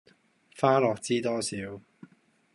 [0.57, 1.79] 花落知多少